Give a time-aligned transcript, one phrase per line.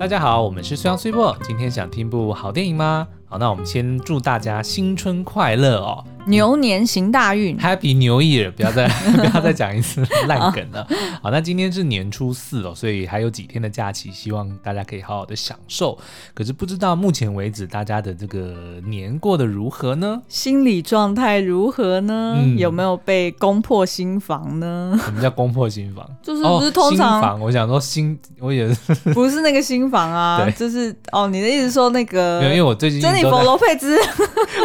[0.00, 1.36] 大家好，我们是虽阳虽博。
[1.42, 3.06] 今天想听部好电影吗？
[3.26, 6.02] 好，那我们先祝大家新春快乐哦。
[6.30, 8.50] 牛年行大运，Happy New Year！
[8.52, 10.86] 不要再 不要再讲一次 烂梗了。
[11.20, 15.98] 好，那今天是年初四哦，所以还有几天的假期，希望大家可以好好的享受。
[16.32, 20.22] 可是不知道目前为止大家的这个年过得如何呢？
[20.28, 22.36] 心理状态如何呢？
[22.38, 24.98] 嗯、有没有被攻破心房呢？
[25.04, 26.08] 什么叫攻破心房？
[26.22, 27.20] 就是不是通常？
[27.20, 32.40] 房，我想说心，我也是不是那个心房啊，就是哦，你的意思说那个？
[32.44, 33.98] 因为我最近珍妮佛罗佩兹，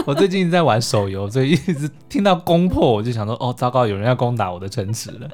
[0.05, 1.54] 我最近在玩手游，所以。
[1.67, 5.29] 一直听到攻破，我就想说，哦，糟糕，有人要攻打我的城池了。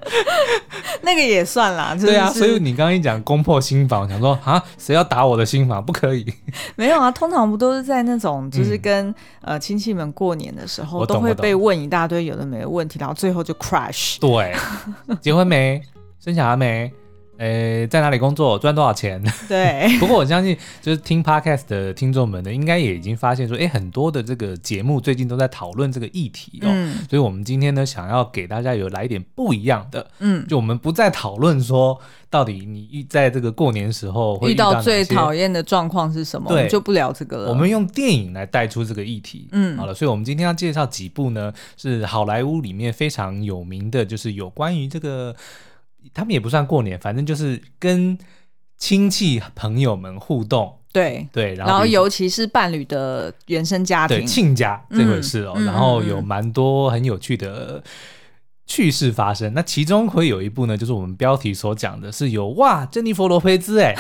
[1.03, 2.29] 那个也算啦，对啊。
[2.29, 5.83] 所以你刚刚一讲攻破新房，我想说啊，谁要打我的新房？
[5.83, 6.25] 不可以。
[6.75, 14.19] 没有啊，通常不都是在那种，就是跟、嗯、呃亲戚们过年的时候，都会被问一大堆有的没的问题，然后最后就 crash。
[14.19, 14.55] 对，
[15.19, 15.81] 结婚没？
[16.19, 16.91] 生小孩没？
[17.41, 18.59] 诶，在哪里工作？
[18.59, 19.19] 赚多少钱？
[19.49, 19.89] 对。
[19.97, 26.69] 不过我相信，就是听 podcast 的听众们呢，应该也已经发现说，诶，很多的这个节目最近都在讨论这个议题哦。
[26.69, 26.97] 嗯。
[27.09, 36.47] 所以，我们今天呢，想要给大家有来一点不一样的，嗯，就我们不再讨论说，到底你在这个过年时候会遇到，遇到最讨厌的状况是什么？
[36.47, 37.49] 对，就不聊这个了。
[37.49, 39.47] 我们用电影来带出这个议题。
[39.51, 39.75] 嗯。
[39.79, 45.35] 好了，所以我们今天要介绍几部呢，是好莱坞里面非常有名的，就是有关于这个。
[46.13, 48.17] 他们也不算过年，反正就是跟
[48.77, 51.27] 亲戚朋友们互动，对。
[51.31, 57.81] 对，然后，尤其是伴侣的原生家庭，对亲家这回事哦，嗯、然后有蛮多很有趣的
[58.71, 59.51] 趣事发生。
[59.51, 63.93] 嗯、那其中会有一部呢，就是我们标题所讲的，是由哇，珍妮佛罗菲兹哎。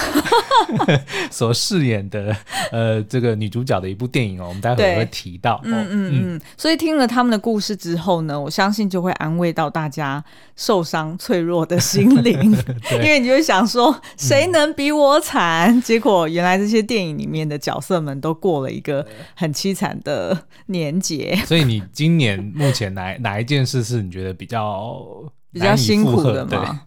[1.29, 2.33] 所饰演的
[2.71, 5.59] 呃，这个女主角的一部电影哦，我们待会儿会提到。
[5.65, 10.23] 嗯嗯嗯，嗯，所以听了他们的故事之后呢，我相信就会安慰到大家
[10.55, 12.55] 受伤脆弱的心灵，
[12.89, 15.75] 对因为你就会想说，谁能比我惨？
[15.75, 19.05] 嗯、结果原来这些电影里面的角色们都过了一个
[19.35, 21.37] 很凄惨的年节。
[21.45, 24.60] 所以你今年目前哪哪一件事是你觉得比较
[25.51, 26.81] 比较辛苦的嘛？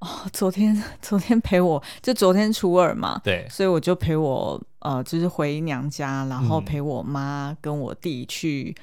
[0.00, 8.74] 哦，昨天 昨天陪我就昨天初二嘛，对，所以我就陪我呃，就是回娘家，然后陪我妈跟我弟去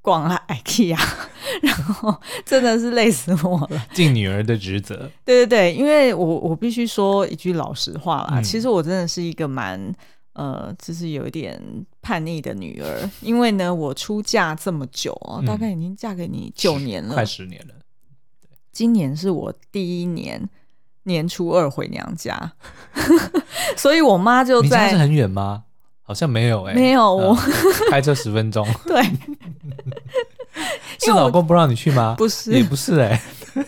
[0.00, 0.96] 逛 IKEA，
[1.62, 2.14] 然后
[2.44, 3.86] 真的是累死我了。
[3.92, 5.10] 尽女儿的职责。
[5.24, 9.92] 对对对，因为我我必须说一句老实话啦，嗯、其实我真的是一个蛮
[10.34, 11.60] 呃，就是有一点
[12.02, 17.74] 叛逆的女儿，因为呢，我出嫁这么久哦，大概已经嫁给你九年了，快十年了。
[18.70, 20.48] 今年是我第一年
[21.04, 22.52] 年初二回娘家，
[23.76, 24.66] 所以我妈就在。
[24.66, 25.64] 你家是很远吗？
[26.06, 27.52] 好像没有哎、欸，没有我、嗯、
[27.90, 28.66] 开车十分钟。
[28.84, 29.02] 对，
[31.00, 32.14] 是老公不让你去吗？
[32.18, 33.08] 不是，也不是哎、
[33.54, 33.64] 欸，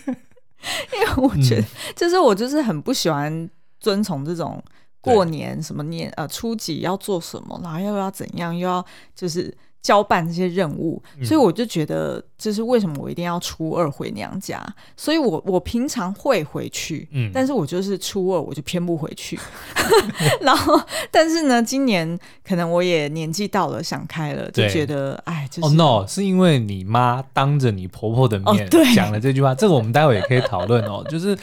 [0.92, 3.48] 因为我觉得，就是我就是很不喜欢
[3.80, 4.62] 遵从这种
[5.06, 8.84] 过年什么年呃初几要做什么，然后又要怎样，又要
[9.14, 9.56] 就是。
[9.82, 14.60] 交办这些任务，所以我就觉得，这是为什么我一定要初二回娘家。
[14.96, 19.38] 所以我我平常会回去，嗯，但是我就是初二我就偏不回去。
[20.42, 20.76] 然后，
[21.12, 31.38] 但是呢，今年可能我也年纪到了，想开了，就觉得，哎，就是哦，no，是因为你妈当着你婆婆的面讲了这句话，这个我们待会也可以讨论哦，就是。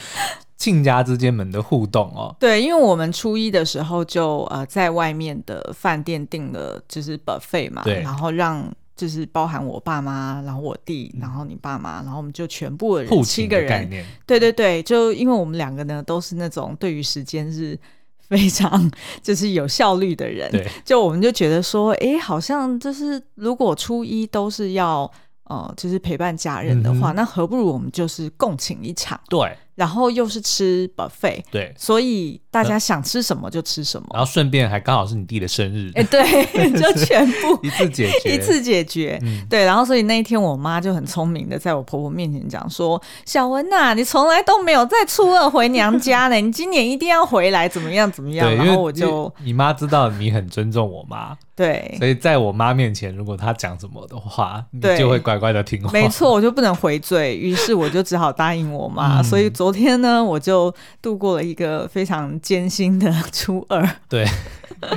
[0.56, 13.90] 亲家之间们的互动哦，对，因为我们初一的时候就呃在外面的饭店订了就是 buffet 嘛，对，然后让就是包含我爸妈，然后我弟，然后你爸妈，然后我们就全部的人七个人，
[14.24, 17.78] 对对对，就因为我们两个呢都是那种对于时间是
[18.20, 18.90] 非常
[19.20, 25.10] 就是有效率的人，对，就我们就觉得说，哎，好像就是如果初一都是要
[25.44, 29.58] 呃就是陪伴家人的话，嗯、那何不如我们就是共请一场，对。
[29.74, 34.06] 然后又是吃 buffet，对，所以大家想吃什么就吃什么。
[34.12, 36.22] 然后顺便还刚好是你弟的生日，哎，对，
[36.80, 39.18] 就全部一次解决， 一次解决。
[39.22, 55.90] 嗯、对，然后所以那一天我妈就很聪明的在我婆婆面前讲说：“小文呐、啊，你从来都没有在初二回娘家呢，你今年一定要回来，怎么样怎么样？”然后我就你妈知道你很尊重我妈，对，所以在我妈面前，如果她讲什么的话，你就会乖乖的听话。
[55.94, 59.44] 没错，我就不能回嘴，于是我就只好答应我妈，嗯、所以。
[59.54, 63.88] 昨天呢，我就度过了一个非常艰辛的初二。
[64.08, 64.26] 对，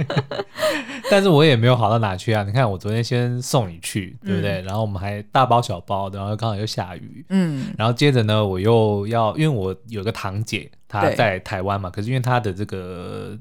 [1.12, 2.42] 但是我也没有好到哪去啊！
[2.44, 4.62] 你看，我昨天先送你去，对不对？
[4.62, 7.68] 嗯、然后我们还大包小包的，然后刚好又下雨，嗯。
[7.78, 13.38] 然后接着呢，我又要，因为我有个堂姐，她在台湾嘛，可是因为她的这个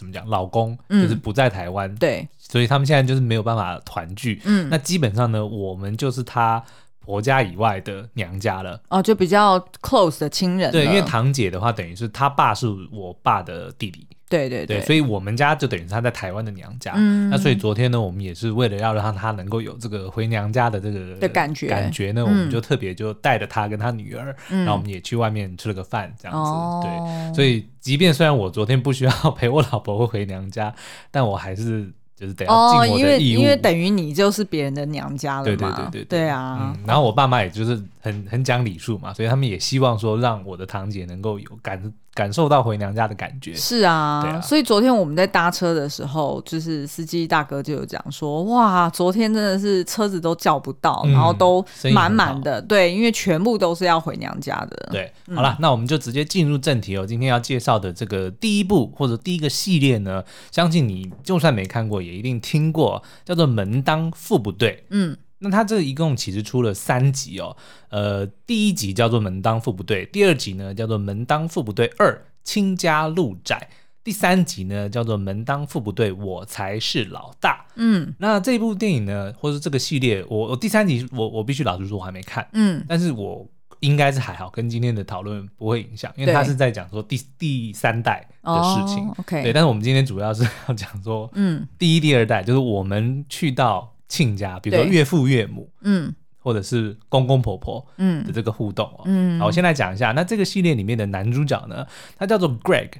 [0.00, 4.42] 怎么讲，老公就是不在台湾，对、嗯，所以他们现在就是没有办法团聚。
[4.44, 6.60] 嗯，那基本上呢，我们就是她。
[7.02, 10.70] 婆家以外的娘家了哦，就比较 close 的亲人。
[10.70, 16.92] 对，因为堂姐的话，等于是她爸是我爸的弟弟对对对，所以我们家就等于是他在台湾的娘家。
[16.94, 26.88] 嗯，那所以昨天呢，我们也是为了要让他能够有这个回娘家的这个的感觉，感觉呢，我们就特别就带着他跟他女儿，然后我们也去外面吃了个饭，这样子。
[26.88, 30.72] 对，所以即便虽然我昨天不需要陪我老婆回娘家，
[31.10, 31.92] 但我还是。
[32.20, 35.44] 就是得要尽我的义务，哦，因为因为等于你就是别人的娘家了嘛。
[35.44, 36.84] 对对对对对，对啊，嗯。
[36.86, 43.54] 然后我爸妈也就是很很讲礼数嘛，所以他们也希望说让我的堂姐能够有感感受到回娘家的感觉。
[43.54, 51.64] 是啊，啊，所以昨天我们在搭车的时候，就是司机大哥就有讲说，哇，昨天真的是车子都叫不到，嗯，然后都
[51.94, 52.60] 满满的。
[52.60, 54.88] 对，因为全部都是要回娘家的。
[54.92, 57.06] 对，嗯，好了，那我们就直接进入正题哦。
[57.06, 62.10] 今天要介绍的这个第一部或者第一个系列呢，相信你就算没看过也。
[62.10, 64.72] 也一定听过，叫做《门当户不对》。
[64.90, 67.56] 嗯，那它这一共其实出了三集哦。
[67.88, 73.68] 呃，第一集叫做《门当户不对》，第二集呢叫做《门当户不对二倾家路窄》，
[74.04, 77.66] 第三集呢叫做《门当户不对我才是老大》。
[77.74, 82.46] 嗯，那这部电影呢，或者这个系列，我我第三集我我必须老实说我还没看。
[82.52, 83.48] 嗯，但是我。
[83.80, 89.08] 应该是还好，跟今天的讨论不会影响，因为他是在讲说第第三代的事情。
[89.08, 99.02] Oh, OK，对，但是我们今天主要是 要讲说，嗯，第一、第二代，就是我们去到亲家，比如说岳父岳母，嗯，或者是公公婆婆，嗯的这个互动哦。
[99.06, 101.86] 嗯，好，我先来讲一下，那这个系列里面的男主角呢，
[102.18, 102.90] 他叫做 Greg，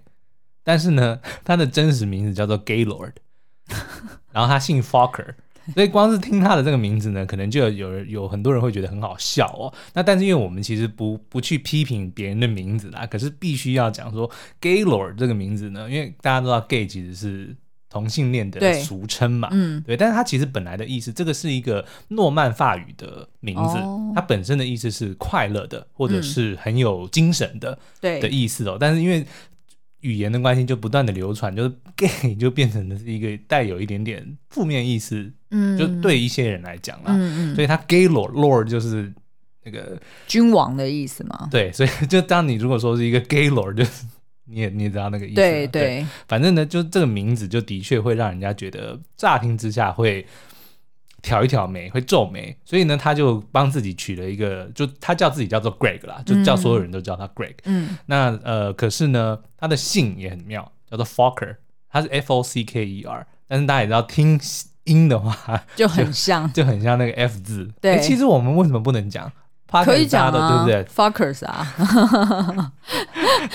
[0.64, 3.14] 但是呢， 他的真实名字叫做 Gaylord，
[4.32, 5.34] 然后他姓 Fokker。
[5.74, 9.72] 所以光是听他的这个名字呢，可能就有有有很多人会觉得很好笑哦。
[9.92, 14.28] 那但是因为我们其实不不去批评别人的名字啦，可是必须要讲说
[14.60, 17.54] Gaylord 这个名字呢，因为大家都知道 gay 其实是
[17.90, 19.96] 同性恋的俗称嘛，嗯，对。
[19.96, 28.76] 但是它其实本来的意思，这个是一个诺曼法语的名字，哦、它本身的意思是快乐的，或者是很有精神的，对、嗯、的意思哦。
[28.78, 29.26] 但是因为
[30.02, 39.12] 语言的关系就不断的流传，就是 gay 就变成了是一个带有一点点负面意思，嗯，就对一些人来讲啦，嗯嗯，所以他 gay lord lord 就是
[39.64, 44.06] 那个君王的意思嘛，对，所以就当你如果说是一个 gay lord，就是
[44.50, 50.26] 你也你也知道那个意思，对对，对，反正呢，就这个名字就的确会让人家觉得乍听之下会。
[51.22, 57.56] 挑一挑眉，会皱眉，所以呢，他就帮自己取了一个，就他叫自己叫做 Greg 啦，就叫所有人都叫他 Greg。
[57.64, 61.56] 嗯，那呃，可是呢，他的姓也很妙，叫做 Fokker，
[61.90, 64.40] 他是 F O C K E R，但是大家也知道听
[64.84, 67.70] 音的话就，很像， 就很像那个 F 字。
[67.82, 69.30] 对，欸，其实我们为什么不能讲？
[69.84, 71.66] 可以讲的，对不对？Fuckers 啊，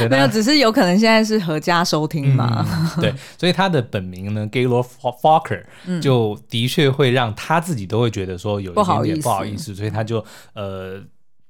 [0.10, 2.66] 没有，只是有可能现在是合家收听嘛。
[2.70, 5.64] 嗯、对，所以他的本名呢，Gaylord Fokker，
[6.02, 10.24] 就的确会让他自己都会觉得说有一点点不好意思，所以他就
[10.54, 11.02] 呃。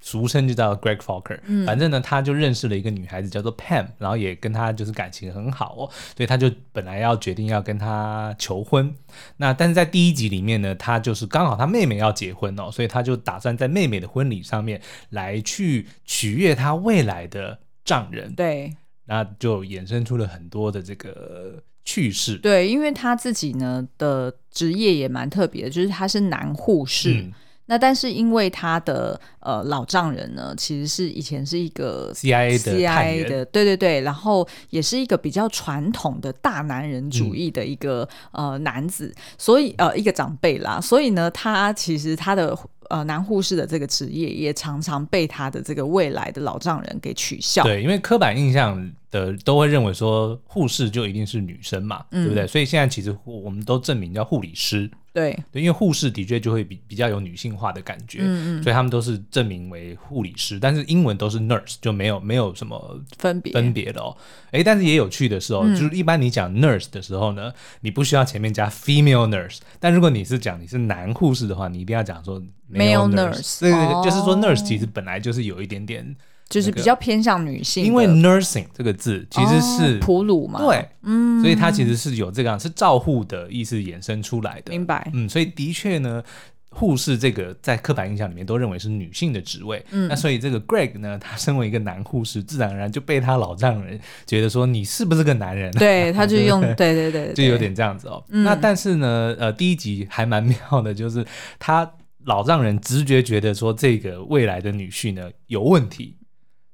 [0.06, 8.94] 俗称就叫 Greg Fokker，嗯，反正呢，他就认识了一个女孩子叫做 Pam，然后也跟他就是感情很好哦，所以他就本来要决定要跟他求婚。
[9.38, 14.80] 那但是在第一集里面呢，他就是刚好他妹妹要结婚哦，所以他就打算在妹妹的婚礼上面
[15.10, 18.32] 来去取悦他未来的丈人。
[18.36, 18.76] 对，
[19.06, 22.36] 那就衍生出了很多的这个趣事。
[22.36, 27.12] 对，因为他自己呢的职业也蛮特别的，就是他是男护士。
[27.14, 27.32] 嗯
[27.66, 42.56] 那但是因为他的呃老丈人呢，其实是以前是一个 CIA 的 CIA 的，对对对，然后也是一个比较传统的大男人主义的一个、嗯、呃男子，所以呃一个长辈啦，所以呢，他其实他的
[42.90, 47.62] 呃男护士的这个职业也常常被他的这个未来的老丈人给取笑。
[47.64, 52.46] 对，因为刻板印象的都会认为说护士就一定是女生嘛，嗯、对不对？
[52.46, 54.90] 所以现在其实我们都证明叫护理师。
[55.12, 64.14] 对，对，因为护士的确就会比比较有女性化的感觉，嗯嗯，所以他们都是证明为护理师，但是英文都是 nurse，就没有没有什么分别分别的哦。
[64.50, 67.50] 哎，但是也有趣的是哦，嗯、就是一般你讲 nurse 的时候呢，
[67.80, 72.42] 你不需要前面加 female nurse，但如果你是讲你是男护士的话，你一定要讲说
[72.72, 76.16] male nurse，对对对，就是说 nurse 其实本来就是有一点点。
[76.48, 85.10] 就是比较偏向女性，因为 nursing 这个字其实是哺乳嘛，对，嗯，所以它其实是有这个是照护的意思衍生出来的，明白？
[85.12, 86.22] 嗯，所以的确呢，
[86.70, 95.72] 护士这个在刻板印象里面都认为是女性的职位，嗯，那所以这个 Greg 呢，他身为一个男护士，自然而然就被他老丈人觉得说你是不是个男人？
[95.72, 98.22] 对， 他就用对对对，就有点这样子哦。
[98.28, 101.26] 那但是呢，呃，第一集还蛮妙的，就是
[101.58, 101.90] 他
[102.26, 106.18] 老丈人直觉觉得说这个未来的女婿呢有问题。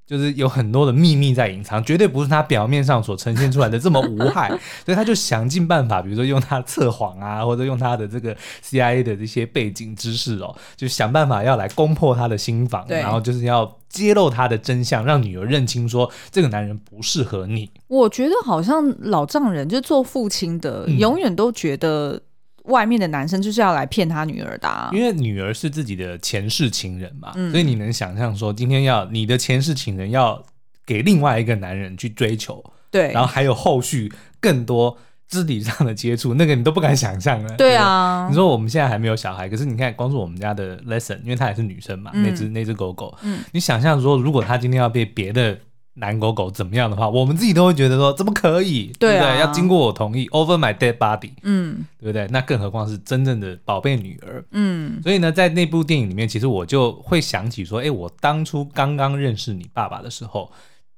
[0.04, 4.48] 就是有很多的秘密在隐藏，绝对不是他表面上所呈现出来的这么无害，
[4.84, 17.70] 所以他就想尽办法，比如说用他测谎啊，或者用他的这个 CIA 的这些背景知识哦，就想办法要来攻破他的心房，然后就是要揭露他的真相，让女儿认清说这个男人不适合你。
[17.86, 22.20] 我觉得好像老丈人就做父亲的，嗯、永远都觉得。
[22.66, 30.42] 外面的男生就是要来骗他女儿的，啊，因为女儿是自己的前世情人嘛，嗯、所以你能想象说，今天要你的前世情人要
[30.86, 34.96] 给另外一个男人去追求，对，然后还有后续更多
[35.28, 37.56] 肢体上的接触，那个你都不敢想象了。
[37.56, 45.58] 对啊，你说我们现在还没有小孩，可是你看，光是我们家的 Lesson，因为她也是女生嘛，嗯、那只那只狗狗，嗯，你想象说，如果她今天要被别的。
[45.94, 49.38] 男狗狗怎么样的话，我们自己都会觉得说怎么可以，对，不对？
[49.40, 52.26] 要经过我同意，over my dead body，嗯，对不对？
[52.28, 54.98] 那更何况是真正的宝贝女儿，嗯。
[55.02, 60.50] 所以呢，在那部电影里面，其实我就会想起说，哎，我当初刚刚认识你爸爸的时候，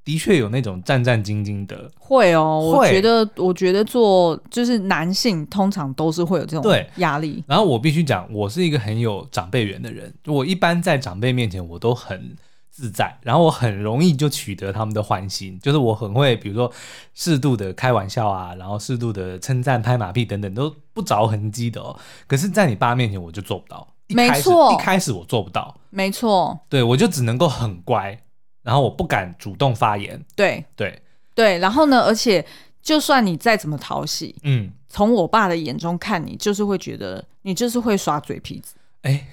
[0.04, 1.90] 的确有那种战战兢兢的。
[1.98, 7.42] 会哦，会我觉得，我觉得做就是男性通常都是会有这种对压力。
[7.48, 12.36] 然后我必须讲，我是一个很有长辈缘的人，我一般在长辈面前我都很。
[12.74, 16.70] 自在，然后我很容易就取得他们的欢心，就是我很会，比如说
[17.14, 21.96] 适度的开玩笑啊，然后适度的称赞、拍马屁等等，都不着痕迹的哦。
[22.26, 23.86] 可是，在你爸面前，我就做不到。
[24.08, 25.72] 没错，一开始我做不到。
[25.90, 28.18] 没错，对，我就只能够很乖，
[28.64, 30.20] 然后我不敢主动发言。
[30.34, 31.00] 对对
[31.32, 32.44] 对，然后呢，而且
[32.82, 38.74] 就算你再怎么讨喜，嗯，从我爸的眼中看你，就是会觉得你就是会耍嘴皮子。
[39.02, 39.24] 哎。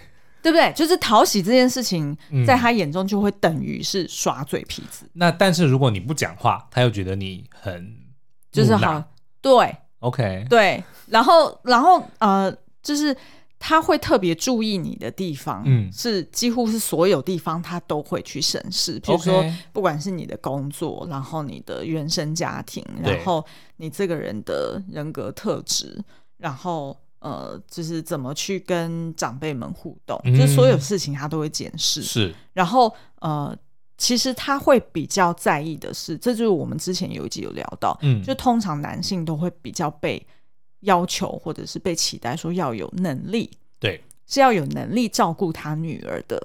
[0.42, 0.74] 对不对？
[0.74, 5.06] 就是讨喜这件事情，在他眼中就会等于是耍嘴皮子。
[5.06, 7.96] 嗯、那但是如果你不讲话，他又觉得你很
[8.52, 9.04] 就是好
[9.42, 10.84] 对，OK 对。
[11.08, 13.16] 然后然后呃，就是
[13.60, 19.00] 他会特别注意你的地方，嗯，是几乎是所有地方他都会去审视。
[19.00, 23.46] 比如说，不管是你的工作，然后你的原生家庭，然后
[23.78, 26.04] 你这个人的人格特质，
[26.38, 26.98] 然后。
[27.22, 32.02] 呃，就是怎么去跟长辈们互动，嗯、就是所有事情他都会检视。
[32.02, 33.56] 是，然后呃，
[33.96, 40.26] 其实他会比较在意的是，这就是我们之前有一集有聊到，嗯，就通常男性都会比较被
[40.80, 46.42] 要求或者是被期待说要有能力，对，是要有能力照顾他女儿的，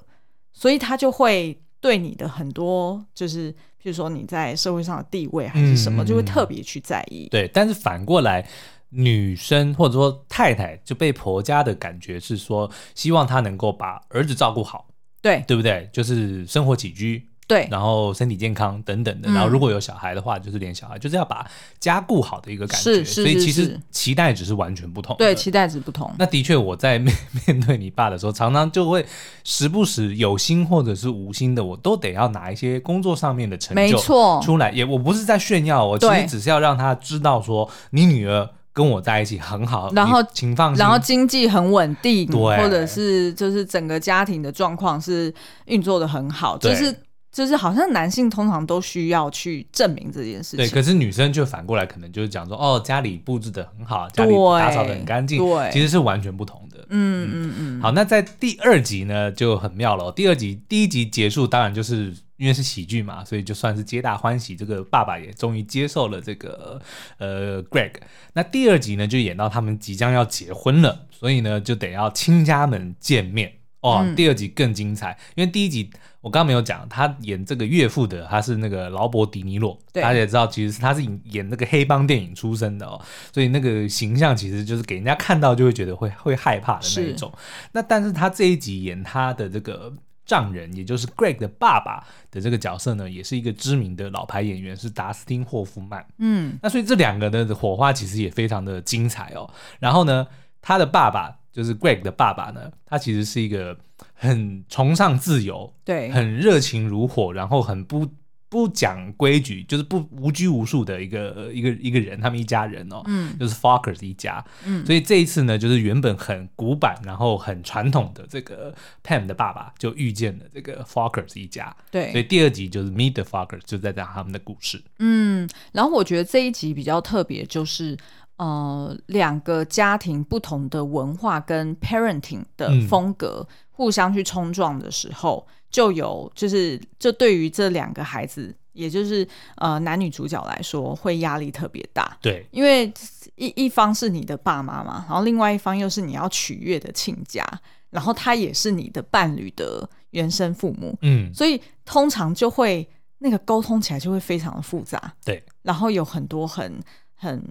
[0.52, 7.28] 所以他就会对你的很多，就是譬如说你在社会上的地位还是什么，嗯、就会特别去在意。
[7.30, 8.46] 对，但是反过来。
[8.90, 14.86] 女生或者说太太就被婆家的感觉是说，希望她能够把儿子照顾好，
[15.20, 15.88] 对对不对？
[15.92, 17.28] 就是生活起居。
[17.48, 23.04] 对，然后身体健康等等的，然后如果有小孩的话，就是连小孩，就是要把家顾好的一个感觉。
[23.04, 25.14] 所以其实期待值是完全不同。
[25.16, 26.12] 对，期待值不同。
[26.18, 27.16] 那的确，我在面
[27.46, 29.06] 面对你爸的时候，常常就会
[29.44, 33.96] 时不时有心或者是无心的，我都得要拿一些工作上面的成就
[34.42, 34.72] 出来。
[34.72, 45.32] 也我不是在炫耀，我其实只是要让他知道说，你女儿跟我在一起很好，然后请放心，然后经济很稳定，对，或者是就是整个家庭的状况是
[45.64, 46.94] 运作的很好，就是。
[47.36, 50.68] 就是好像男性通常都需要去证明这件事情，对。
[50.70, 56.78] 可是女生就反过来，可能就是讲说，哦，家里布置的很好，家里打扫的很干净，对，其实是完全不同的。
[56.88, 57.82] 嗯嗯嗯。
[57.82, 60.10] 好，那在第二集呢就很妙了。
[60.12, 64.56] 第二集第一集结束，当然就是因为是喜剧嘛，所以就算是皆大欢喜。
[64.56, 66.80] 这个爸爸也终于接受了这个
[67.18, 67.92] 呃 Greg。
[68.32, 73.52] 那第二集呢就演到他们即将要结婚了，所以呢就得要亲家们见面。
[73.86, 75.88] 哦，第二集更精彩，嗯、因为第一集
[76.20, 83.00] 我刚刚没有讲，他演这个岳父的，他是那个劳勃·迪尼洛，大家也知道，其实是他是演那个黑帮电影出身的哦，
[83.32, 87.32] 所以那个形象其实就是给人家看到就会觉得会会害怕的那一种。
[87.70, 89.92] 那但是他这一集演他的这个
[90.24, 96.04] 丈人，也就是 Greg 的爸爸的这个角色呢，也是一个知名的老牌演员，是达斯汀·霍夫曼。
[96.18, 99.48] 嗯，那所以这两个的火花其实也非常的精彩哦。
[99.78, 100.26] 然后呢，
[100.60, 101.38] 他的爸爸。
[101.56, 103.74] 就是 Greg 的爸爸呢，他其实是一个
[104.12, 108.06] 很崇尚自由，对，很热情如火，然后很不
[108.50, 112.20] 不讲规矩，就是不无拘无束的一个一个一个人。
[112.20, 124.84] 他们一家人哦，嗯，就是 Fockers 一家，嗯，所以这一次呢，就是原本很古板，然后很传统的这个 Pam 的爸爸就遇见了这个 Fockers 一家，对，所以第二集就是 Meet the Fockers，就在讲他们的故事。
[124.98, 127.96] 嗯，然后我觉得这一集比较特别，就是。
[128.36, 139.26] 呃，两个家庭不同的文化跟 parenting 的风格互相去冲撞的时候，嗯、就有就是就对于这两个孩子，也就是
[139.56, 142.16] 呃男女主角来说，会压力特别大。
[142.20, 142.92] 对，因为
[143.36, 147.42] 一一方是你的爸妈嘛，然后另外一方又是你要取悦的亲家，
[147.88, 150.94] 然后他也是你的伴侣的原生父母。
[151.00, 152.86] 嗯，所以通常就会
[153.18, 155.14] 那个沟通起来就会非常的复杂。
[155.24, 156.78] 对，然后有很多很
[157.14, 157.42] 很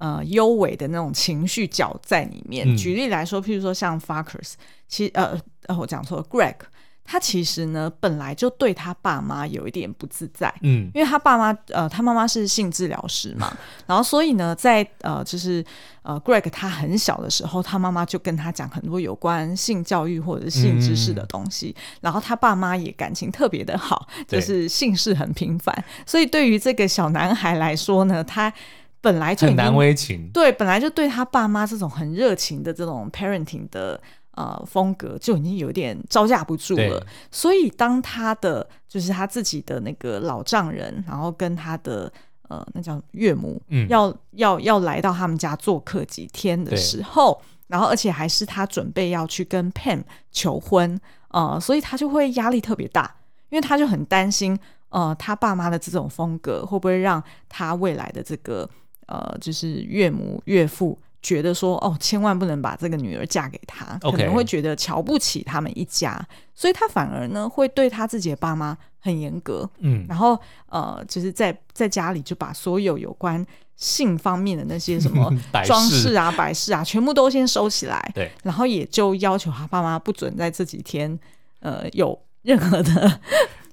[0.00, 2.66] 呃幽微的那种情绪角在里面。
[2.68, 4.54] 嗯、举例来说，譬如说像 Farkers，
[4.88, 6.56] 其实呃呃我讲错了，Greg。
[7.02, 13.52] 他其实呢，本来就对他爸妈有一点不自在，嗯，因为他爸妈，呃，他妈妈是性治疗师嘛，
[13.84, 15.64] 然后所以呢，在呃，就是
[16.02, 28.52] 呃，Greg 他很小的时候，他妈妈就跟他讲很多有关性教育或者是性知识的东西，嗯、然后他爸妈也感情特别的好，就是性事很频繁，所以对于这个小男孩来说呢，他
[29.00, 34.00] 本来就很难为情，对，本来就对他爸妈这种很热情的这种 parenting 的。
[34.36, 37.04] 呃，风格就已经有点招架不住了。
[37.32, 42.10] 所以当他的就是他自己的那个老丈人，然后跟他的
[42.48, 53.16] 呃那叫岳母，嗯，要要要来到他们家做客几天的时候，然后而且还是他准备要去跟 Pam 求婚，呃，所以他就会压力特别大，
[53.50, 54.58] 因为他就很担心，
[54.90, 58.70] 呃，他爸妈的这种风格会不会让他未来的这个
[59.10, 60.98] 呃，就是岳母岳父。
[61.22, 66.18] 觉得说哦，千万不能把这个女儿嫁给他.可能会觉得瞧不起他们一家，
[66.54, 70.40] 所以他反而呢会对他自己的爸妈很严格，嗯，然后
[70.70, 73.44] 呃，就是在在家里就把所有有关
[73.76, 75.30] 性方面的那些什么
[75.66, 81.20] 装饰啊、摆饰啊，全部都先收起来，对，然后也就要求他爸妈不准在这几天
[81.58, 83.20] 呃有任何的。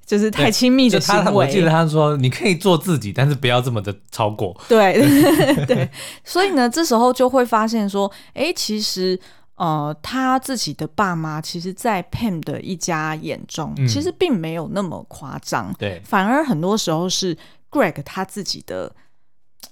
[0.08, 1.32] 就是太亲密的行为。
[1.32, 5.90] 我记得他说：“你可以做自己，但是不要这么的超过。”对 对对，
[6.24, 9.20] 所以呢，这时候就会发现说：“哎、欸，其实
[9.56, 15.76] 呃，他自己的爸妈，其实，在 Pam 的一家眼中，嗯、其实并没有那么夸张。
[15.78, 17.38] 对，反而很多时候是
[17.70, 18.90] Greg 他自己的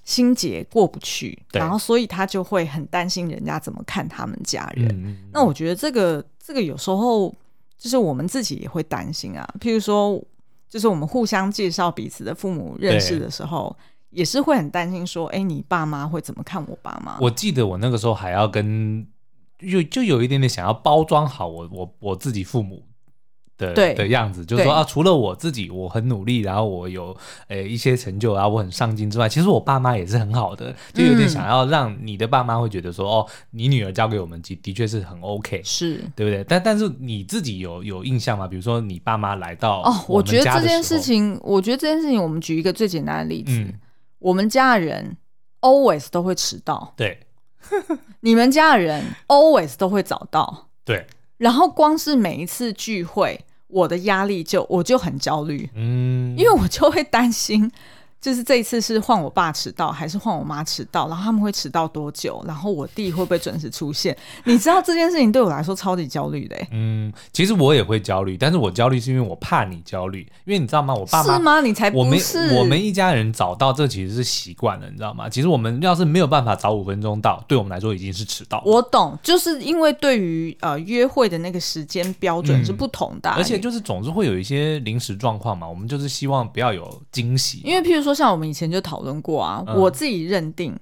[0.04, 4.90] 心结过不去，然后所以他就会很担心人家怎么看他们家人。
[4.90, 7.34] 嗯、那我觉得这个这个有时候。
[7.78, 10.22] 就是我们自己也会担心啊，譬如说，
[10.70, 13.76] 就是我们互相介绍彼此的父母认识的时候，
[14.10, 17.18] 也是会很担心说，哎，你爸妈会怎么看我爸妈？
[17.20, 19.06] 我记得我那个时候还要跟，
[19.60, 22.84] 就就有一点点想要包装好我我我自己父母。
[23.58, 27.16] 的对的样子，就是说啊，除了我自己我很努力，然后我有
[27.48, 36.02] 诶、欸、一些成就啊，我很上进之外，其实我爸妈也是很好的，就有点想要让你的爸妈会觉得说，嗯、哦，你女儿交给我们，的的确是很 OK，是。
[36.16, 36.44] 对不对？
[36.44, 38.48] 但但是你自己有有印象吗？
[38.48, 43.74] 比如说你爸妈来到哦，我觉得这件事情，我觉得这件事情，我们举一个最简单的例子，嗯、
[44.20, 45.18] 我们家的人
[45.62, 47.20] always 都会迟到，对，
[48.22, 51.06] 你们家的人 always 都会早到，对。
[51.38, 57.72] 然后光是每一次聚会，我的压力就我就很焦虑，嗯，因为我就会担心。
[58.26, 61.08] 就是这一次是换我爸迟到，还是换我妈迟到？
[61.08, 62.44] 然后他们会迟到多久？
[62.48, 64.18] 然后我弟会不会准时出现？
[64.46, 66.58] 你知道这件事情对我来说超级焦虑的。
[66.72, 70.92] 嗯，其实我也会焦虑，但是我焦虑是因为我怕你焦虑，因为你知道吗？
[70.96, 71.62] 我爸妈是吗？
[71.62, 71.92] 你才。
[71.92, 72.20] 我们
[72.58, 75.30] 我们一家人早到，这其实是习惯了，你知道吗？
[75.30, 78.60] 其实我们要是没有办法早五分钟到，对我们来说已经是迟到。
[78.66, 88.15] 我懂，就是因为对于呃约会的那个时间标准是不同的，嗯，而且就是总是会有一些临时状况嘛，我们就是希望不要有惊喜，因为譬如说。
[88.16, 90.74] 像我们以前就讨论过啊，嗯、我自己认定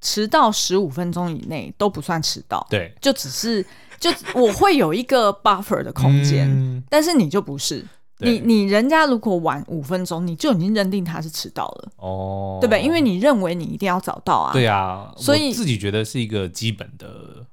[0.00, 3.64] 迟到十五分钟以内都不算迟到，对，就只是
[3.98, 7.82] 就我会有一个 buffer 的空间，嗯、但是你就不是，
[8.18, 8.32] 对。
[8.32, 12.82] 你你人家如果晚五分钟，你就已经认定他是迟到了，哦，对不对？
[12.82, 17.46] 因为你认为你一定要早到啊，对啊，所以自己觉得是一个基本的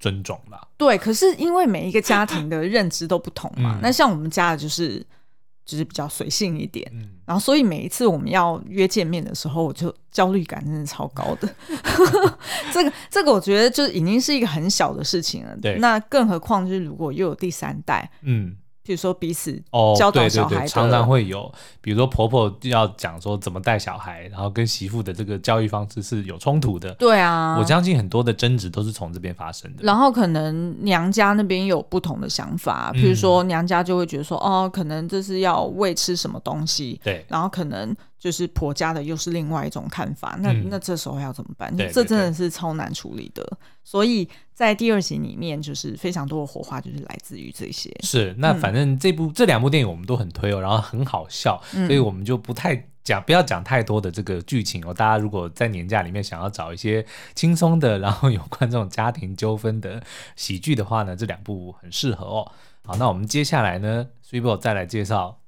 [0.00, 0.68] 尊重吧。
[0.78, 5.04] 对，可是因为每一个家庭的认知都不同嘛，嗯、那像我们家的就是。
[5.68, 11.54] 就是比较随性一点，嗯、然后所以每一次我们要约见面的时候，我就焦虑感真的超高的。
[12.72, 15.54] 这个这个，我觉得就已经是一个很小的事情了。
[15.60, 18.56] 对，那更何况就是如果又有第三代，嗯。
[18.88, 19.52] 比如说彼此
[19.98, 26.94] 教导小孩，哦，对对对，常常会有，比如说婆婆要讲说怎么带小孩，然后跟媳妇的这个教育方式是有冲突的。
[26.94, 29.82] 对啊，我相信很多的争执都是从这边发生的。
[29.82, 37.94] 然后可能娘家那边有不同的想法，比如说娘家就会觉得说，嗯、哦，可能这是要喂吃什么东西，对，然后可能。
[38.18, 41.72] 就是婆家的又是另外一种看法，那那这时候要怎么办？
[41.78, 43.46] 嗯、这真的是超难处理的。
[43.84, 47.94] 所以在第二集里面，就是非常多的火花，就是来自于这些。
[48.02, 54.92] 是，那反正这部、嗯、这两部电影我们都很推哦，然后很好笑，所以我们就不太讲，不要讲太多的这个剧情哦。
[54.92, 60.02] 大家如果在年假里面想要找一些轻松的，然后有关这种家庭纠纷的
[60.34, 62.52] 喜剧的话呢，这两部很适合哦。
[62.84, 65.38] 好，那我们接下来呢，Swibo 再来介绍。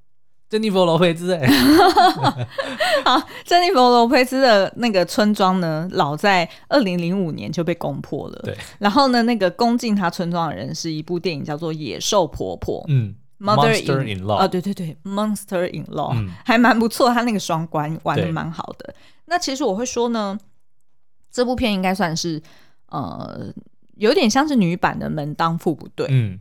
[0.51, 1.47] 珍妮佛罗佩兹，哎，
[3.05, 8.37] 好，珍妮佛罗佩兹的那个村庄呢，老在二零零五年就被攻破了。
[8.43, 12.81] 对，然后呢，那个攻进他村庄的人是一部电影叫做《野兽婆婆》。
[12.89, 18.93] 嗯，Monster in Law，啊，对对对，Monster in Law，嗯，还蛮不错，他那个双关玩的蛮好的。
[19.27, 20.37] 那其实我会说呢，
[21.31, 22.41] 这部片应该算是
[22.87, 23.53] 呃，
[23.95, 26.07] 有点像是女版的《门当户不对》。
[26.11, 26.37] 嗯。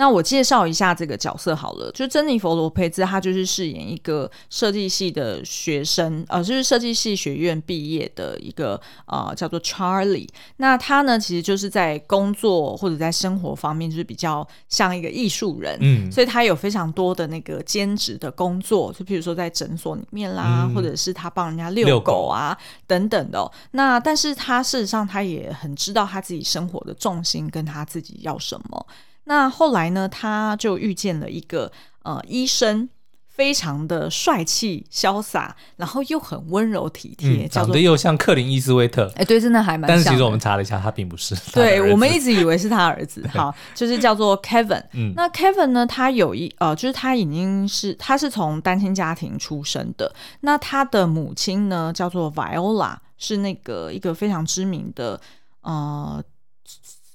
[0.00, 10.26] 那我介绍一下这个角色好了，就珍妮佛罗佩兹，她就是饰演一个设计系的学生，呃，就是设计系学院毕业的一个呃，叫做 Charlie。
[10.56, 23.52] 那他呢，其实就是在工作或者在生活方面，就是比较像一个艺术人，嗯，所以他有非常多的那个兼职的工作，就譬如说在诊所里面啦，嗯、或者是他帮人家遛狗啊狗等等的、哦。
[23.72, 28.86] 那但是他事实上他也很知道他自己生活的重心跟他自己要什么。
[29.24, 31.70] 那后来呢，他就遇见了一个
[32.02, 32.88] 呃医生，
[33.28, 39.10] 非常的帅气潇洒，然后又很温柔体贴，长得又像克林伊斯威特。
[39.16, 39.96] 哎，对，真的还蛮像。
[39.96, 41.34] 但是其实我们查了一下，他并不是。
[41.54, 44.82] 对，我们一直以为是他儿子， 好，就是叫做 Kevin。
[44.94, 50.12] 嗯，那 Kevin 呢，他有一呃，就是他已经是他是从单亲家庭出生的。
[50.40, 55.20] 那他的母亲呢，叫做 Viola，是那个一个非常知名的
[55.62, 56.22] 呃。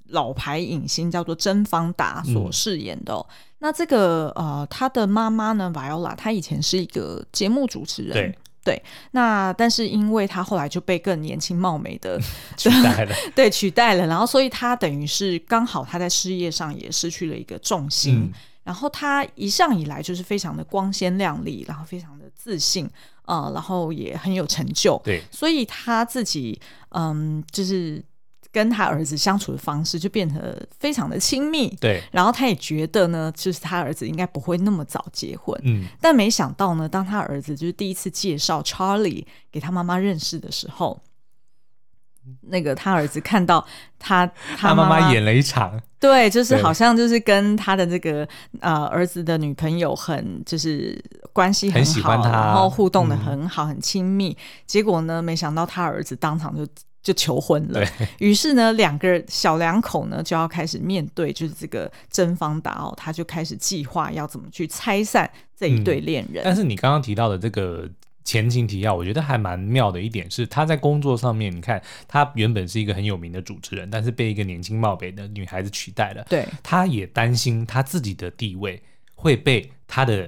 [0.10, 3.26] 老牌影星叫做甄方达所饰演的、哦。
[3.30, 12.20] 嗯，那这个呃，他的妈妈呢，Viola，她以前是一个节目主持人，对，对，那但是因为她后来就被更年轻貌美的
[12.58, 22.88] 取代了， 对，取代了，然后所以她等于是刚好她在事业上也失去了一个重心，嗯、然后她一向以来就是非常的光鲜亮丽，然后非常的自信，
[23.26, 28.04] 呃，然后也很有成就，对，所以她自己嗯，就是。
[28.56, 32.02] 跟他儿子相处的方式就变得非常的亲密，对。
[32.10, 35.86] 然后他也觉得呢，就是他儿子应该不会那么早结婚，嗯。
[36.00, 41.02] 但没想到呢，当他儿子就是第一次介绍 Charlie 给他妈妈认识的时候，
[42.44, 43.68] 那个他儿子看到
[44.00, 48.26] 他他妈妈演了一场，对，就是好像就是跟他的这个
[48.62, 50.98] 呃儿子的女朋友很就是
[51.34, 54.38] 关系很好，很喜欢他，然后互动的很好，嗯、很亲密。
[54.66, 56.66] 结果呢，没想到他儿子当场就。
[57.06, 57.88] 就求婚了，
[58.18, 66.44] 于是呢，两个小两口呢就要开始面对，就是这个甄方达哦，他就开始计划要怎么去拆散这一对恋人。
[66.44, 66.46] 嗯。
[66.46, 67.88] 但是你刚刚提到的这个
[68.24, 76.26] 前情提要，我觉得还蛮妙的一点是，他在工作上面，你看他原本是一个很有名的主持人，但是被一个年轻貌美的女孩子取代了。
[76.28, 78.82] 对，他也担心他自己的地位
[79.14, 80.28] 会被他的。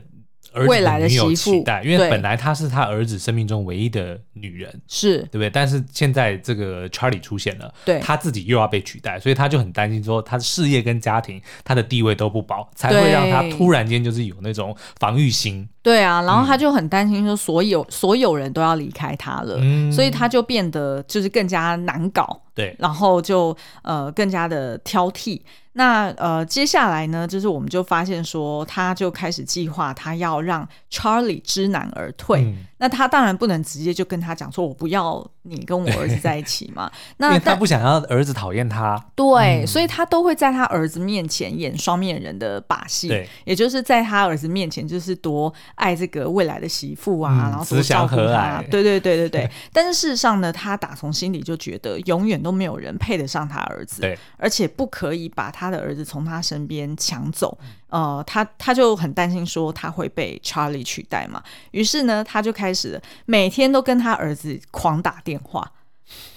[0.65, 5.50] 未来的媳妇，因为本来她是他儿子生命中唯一的女人，是对不对？
[5.50, 15.67] 但是现在这个 Charlie 出现了，对，他自己又要被取代，所以他就很担心，说他的事业跟家庭，他的地位都不保，才会让他突然间就是有那种防御心。
[15.82, 25.39] 对啊，然后他就很担心，说所有、嗯、所有人都要离开他了，嗯，所以他就变得就是更加难搞，对，然后就呃更加的挑剔。
[25.74, 32.41] 那呃，接下来呢，就是我们就发现说，他就开始计划，他要让 Charlie 知难而退。
[32.46, 32.65] 嗯。
[32.80, 36.90] 那他当然不能直接就跟他讲说，我不要你跟我儿子在一起嘛。
[37.18, 38.98] 那因为他不想要儿子讨厌他。
[39.16, 43.10] 对，嗯，所以他都会在他儿子面前演双面人的把戏。
[43.10, 48.64] 对，也就是在他儿子面前，就是多爱这个未来的媳妇啊，嗯，然后多照顾他。
[48.70, 49.52] 对对对对对。
[49.74, 54.02] 但是事实上呢，他打从心里就觉得，永远都没有人配得上他儿子。
[54.02, 55.52] 对，而且不可以把。
[55.58, 57.58] 他的儿子从他身边抢走，
[57.89, 65.71] 呃，他他就很担心说他会被 Charlie 取代嘛，于是呢，他就开始每天都跟他儿子狂打电话，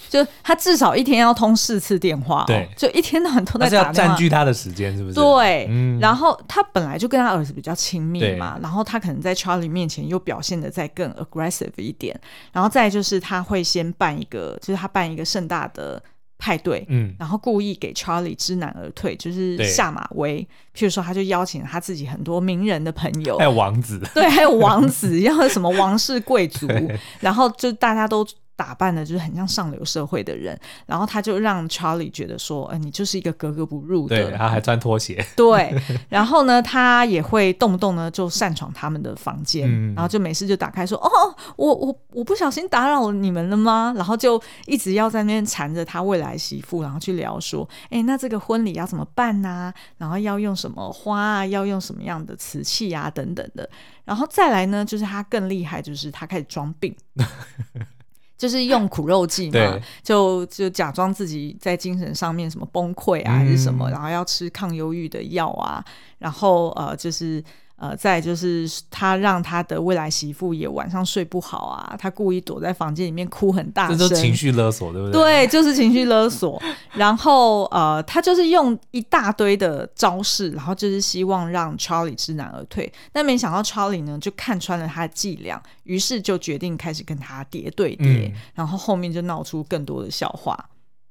[0.09, 5.15] 就他至少一天要通四次电话，对，就一天到晚都在打电话，占据他的时间是不是？
[5.17, 12.19] 对，嗯，然后他本来就跟他儿子比较亲密嘛，然后他可能在 Charlie 面前又表现的再更 aggressive 一点，
[12.53, 16.01] 然后再就是他会先办一个，就是他办一个盛大的。
[16.41, 20.41] 派对，嗯，然后故意给 Charlie 知难而退，就是下马威。
[20.75, 26.67] 譬如说，他就邀请他自己很多名人的朋友，还有王子，对，还有王子，要什么王室贵族，
[27.21, 28.27] 然后就大家都。
[28.61, 34.23] 打扮的就是很像上流社会的人，然后他就让 Charlie 觉得说，呃，你就是一个格格不入的。
[34.23, 35.25] 对，他还穿拖鞋。
[35.35, 35.75] 对，
[36.11, 43.95] 然后呢，他也会动不动呢就擅闯他们的房间，嗯，然后就没事就打开说，哦，我我我不小心打扰了你们了吗？
[43.97, 49.73] 然后就一直要在那边缠着他未来媳妇，然后去聊说，哎，那这个婚礼要怎么办啊？
[49.97, 51.47] 然后要用什么花啊？
[51.47, 53.11] 要用什么样的瓷器啊？
[53.11, 53.67] 等等的。
[54.05, 56.95] 然后再来呢，就是他更厉害，就是他开始装病。
[58.41, 65.85] 就是用苦肉计嘛，就就假装自己在精神上面什么崩溃啊，还是什么，然后要吃抗忧郁的药啊，
[66.17, 67.45] 然后呃，就是
[67.81, 75.23] 呃，再就是他让他的未来媳妇也晚上睡不好啊，他故意躲在房间里面哭很大声，这都情绪勒索，对不对？
[75.23, 76.63] 对，就是情绪勒索。
[76.93, 82.93] 然后呃，他就是用一大堆的招式，然后就是希望让 Charlie 知难而退。
[83.13, 90.55] 但没想到 Charlie 呢，就看穿了他的伎俩，于是就决定开始跟他叠对叠，嗯、然后后面就闹出更多的笑话。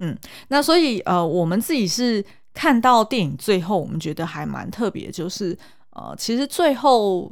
[0.02, 0.16] 嗯，
[0.50, 5.58] 那所以呃，我们自己是看到电影最后，我们觉得还蛮特别，就是。
[6.00, 7.30] 呃，其实最后，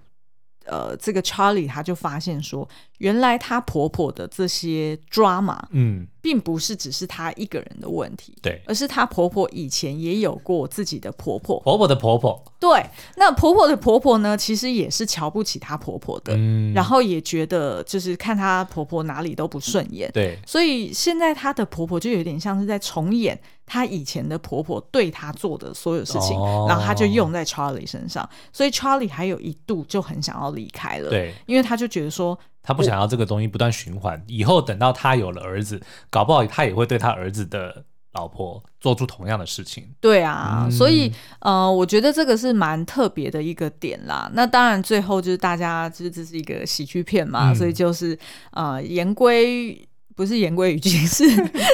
[0.66, 12.84] 呃，这个查理他就发现说，原来她婆婆的这些 drama，嗯，并不是只是她一个人的问题，对，而是她婆婆以前也有过自己的婆婆，婆婆的婆婆，对，
[13.16, 23.40] 那婆婆的婆婆呢，其实也是瞧不起她婆婆的，嗯，然后也觉得就是看她婆婆哪里都不顺眼，对，所以现在她的婆婆就有点像是在重演。
[23.70, 31.10] 她以前的婆婆对她做的所有事情，哦、然后她就用在 Charlie 身上，所以 Charlie 还有一度就很想要离开了。
[31.10, 39.88] 对，因为他就觉得说，他不想要这个东西不断循环，以后等到他有了儿子，搞不好他也会对他儿子的老婆做出同样的事情。
[40.02, 44.30] 对啊，嗯、所以呃，我觉得这个是蛮特别的一个点啦。
[44.34, 48.20] 那当然，最后就是大家就是这是一个喜剧片嘛，嗯、所以就是
[48.52, 49.88] 呃，言归。
[50.18, 51.24] 不是言归于尽， 是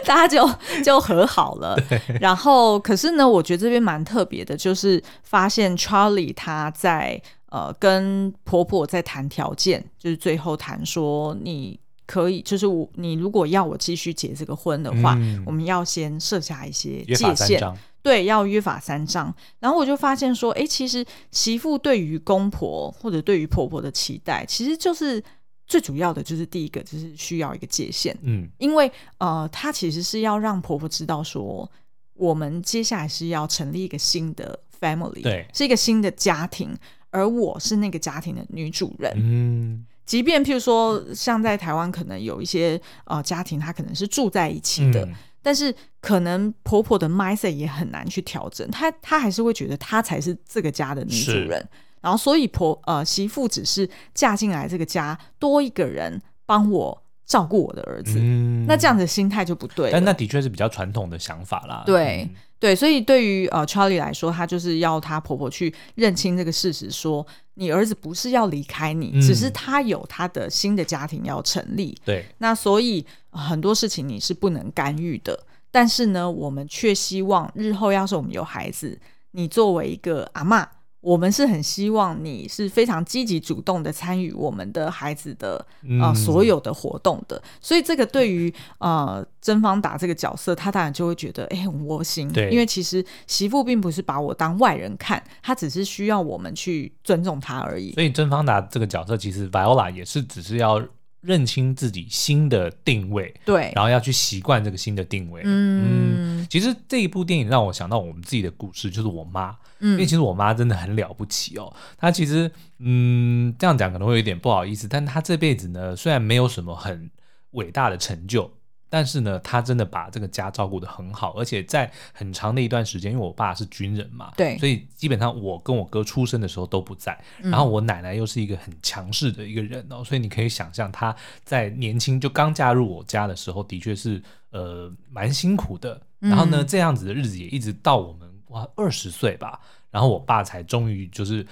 [0.03, 0.45] 大家就
[0.83, 1.77] 就和好了。
[2.19, 7.21] 然后，可是呢，我觉得这边蛮特别的，就是发现 Charlie 他在
[7.53, 17.61] 呃跟婆婆在谈条件，就是最后谈说你可以，就是我你如果要我继续结这个婚的话，嗯、我们要先设下一些界限，
[18.01, 19.33] 对，要约法三章。
[19.59, 25.23] 然后我就发现说，哎，其实媳妇对于公婆或者对于婆婆的期待，其实就是。
[25.65, 31.67] 最主要的就是第一个，就是需要一个界限，嗯，因为呃，她其实是要让婆婆知道说，
[32.15, 36.77] 我们接下来是要成立一个新的 family，对，是一个新的家庭，
[37.13, 51.63] 而我是那个家庭的女主人，嗯，即便譬如说，像在台湾，可能有一些呃家庭，她可能是住在一起的，嗯，但是可能婆婆的 mindset 也很难去调整，她她还是会觉得她才是这个家的女主人。
[52.01, 59.89] 然后，所以婆呃媳妇只是嫁进来这个家，多一个人帮我照顾我的儿子，嗯、那这样子心态就不对。
[59.89, 61.83] 但那的确是比较传统的想法啦。
[61.85, 71.93] 对、嗯、对，所以对于呃 Charlie 来说，他就是要他婆婆去认清这个事实，说你儿子不是要离开你，嗯、只是他有他的新的家庭要成立。
[72.05, 75.37] 对，那所以、呃、很多事情你是不能干预的，
[75.71, 78.97] 但是呢，我们却希望日后要是我们有孩子，
[79.31, 80.65] 你作为一个阿嬷。
[81.03, 85.57] 我们是很希望你是非常积极主动的参与我们的孩子的
[85.99, 97.91] 啊、呃、所有的活动的，所以这个对于呃甄方达这个角色，他当然就会觉得哎很窝心，对，因为其实媳妇并不是把我当外人看，他只是需要我们去尊重他而已。
[97.91, 100.81] 所以甄方达这个角色其实 Viola 也是只是要
[101.23, 105.41] 认清自己新的定位，对，然后要去习惯这个新的定位。
[105.45, 109.57] 嗯，嗯，其实这一部电影让我想到我们自己的故事，就是我妈。
[109.79, 117.11] 因为其实我妈真的很了不起哦，她其实，嗯，这样讲可能会有点不好意思，但她这辈子呢，虽然没有什么很
[117.51, 118.49] 伟大的成就，
[118.93, 138.31] 但是呢，他真的把这个家照顾得很好，而且在很长的一段时间，因为我爸是军人嘛，对，所以基本上我跟我哥出生的时候都不在，然后我奶奶又是一个很强势的一个人哦，所以你可以想象她在年轻就刚嫁入我家的时候，的确是呃蛮辛苦的，然后呢，这样子的日子也一直到我们。
[138.49, 141.43] 哇，二十岁吧，然后我爸才终于就是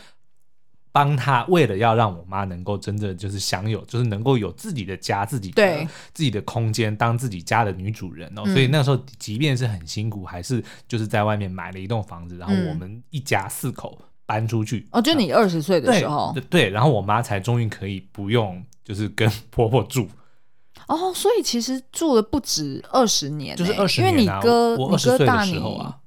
[0.92, 8.42] 帮他，为了要让我妈能够真的就是享有，就是能够有自己的家，自己的对自己的空间，当自己家的女主人哦。
[8.46, 14.86] 嗯、所以那时候，即便是很辛苦，还是就是在外面买了一栋房子，然后我们一家四口搬出去。
[14.92, 20.10] 哦，就你二十岁的时候，对，对，然后我妈才终于可以不用就是跟婆婆住。
[20.88, 25.98] 哦，所以其实住了不止二十年，就是二十年、啊，因为你哥，我二十岁的时候啊。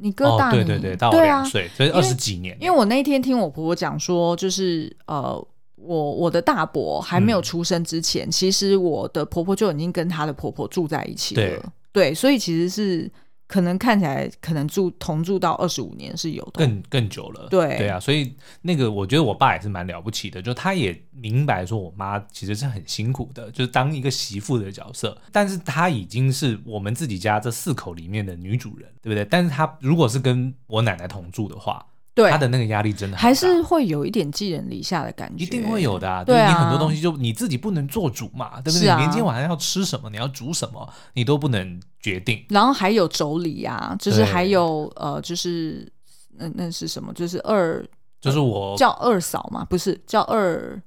[0.00, 2.56] 你哥大你，哦、对对对，大我两岁，啊、所以二十几年。
[2.60, 5.34] 因为我那天听我婆婆讲说，就是呃，
[5.76, 11.42] 我我的大伯还没有出生之前，嗯、其实我的婆婆就已经跟她的婆婆住在一起了。
[11.42, 13.10] 对，对，所以其实是。
[13.50, 17.48] 可能看起来可能住同住到二十五年是有的，更更久了。
[17.50, 18.32] 对对啊，所以
[18.62, 29.24] 那个我觉得我爸也是蛮了不起的，就他也明白说我妈其实是很辛苦的，就是当一个媳妇的角色，但是她已经是我们自己家这四口里面的女主人，对不对？
[29.24, 31.84] 但是她如果是跟我奶奶同住的话。
[32.14, 36.24] 对他的那个压力真的还是会有一点寄人篱下的感觉，一定会有的啊。
[36.24, 38.80] 对啊，你很多东西就你自己不能做主嘛，对不对？
[38.80, 42.44] 你连今天晚上要吃什么，你要煮什么，你都不能决定。
[42.48, 45.90] 然后还有妯娌啊，就是还有呃，就是
[46.36, 47.12] 那那是什么？
[47.14, 47.84] 就是二
[48.20, 50.80] 就是我叫二嫂嘛，不是叫二。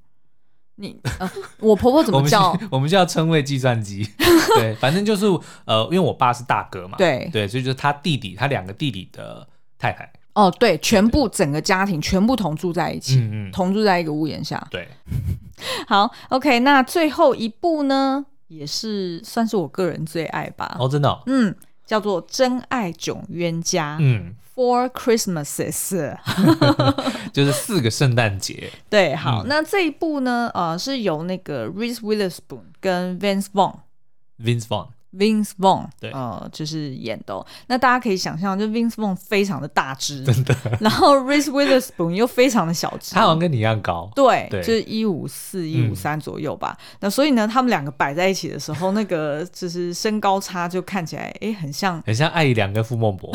[0.76, 2.50] 你 呃，我婆婆怎么叫？
[2.50, 4.10] 我们，我们叫称谓计算机。
[4.58, 5.26] 对，反正就是
[5.66, 10.12] 呃，因为我爸是大哥嘛，对对，所以就是他弟弟，他两个弟弟的太太。
[10.34, 14.66] 哦，对，全部整个家庭全部同住在一起，嗯嗯，同住在一个屋檐下。
[14.72, 14.88] 对，
[15.88, 20.76] 好，OK，那最后一部呢，也是算是我个人最爱吧。
[20.80, 23.98] 哦，真的，哦，嗯，叫做《真爱囧冤家》。
[24.00, 24.36] 嗯。
[24.56, 26.16] Four Christmases，
[27.34, 28.70] 就是四个圣诞节。
[28.88, 34.90] 对，好，嗯、那这一部呢，呃，是由那个 Reese Witherspoon 跟 Vince Vaughn，Vince Vaughn。
[35.16, 37.46] Vince Vaughn，对，呃，就是演的、哦。
[37.68, 40.56] 那大家可以想象，就 Vince Vaughn 非常的大只， 真的。
[40.80, 46.76] 然后 Reese Witherspoon 又非常的小只，他好像跟你一样高，对，对就是一五四、一五三左右吧。
[46.80, 53.32] 嗯、那所以呢，他们两个摆在一起的时候，那个就是身高差就看起来，哎，很像，很像艾怡良跟傅孟博。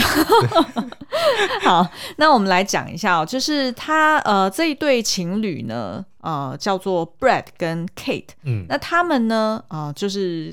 [1.62, 1.86] 好，
[2.16, 10.52] 那我们来讲一下哦，就是他呃这一对情侣呢，呃叫做 Brad 跟 Kate，嗯，那他们呢，啊、呃、就是。